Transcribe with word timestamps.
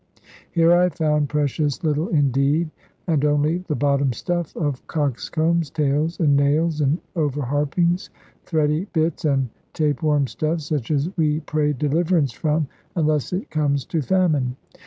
Here 0.49 0.73
I 0.73 0.89
found 0.89 1.29
precious 1.29 1.83
little 1.83 2.07
indeed, 2.07 2.71
and 3.05 3.23
only 3.23 3.59
the 3.59 3.75
bottom 3.75 4.13
stuff 4.13 4.55
of 4.55 4.87
coxcombs, 4.87 5.69
tails, 5.69 6.19
and 6.19 6.35
nails, 6.35 6.81
and 6.81 6.97
over 7.15 7.43
harpings, 7.43 8.09
thready 8.43 8.85
bits, 8.93 9.25
and 9.25 9.49
tapeworm 9.73 10.25
stuff, 10.25 10.61
such 10.61 10.89
as 10.89 11.15
we 11.17 11.41
pray 11.41 11.73
deliverance 11.73 12.31
from, 12.31 12.65
unless 12.95 13.31
it 13.31 13.51
comes 13.51 13.85
to 13.93 14.01
famine. 14.01 14.55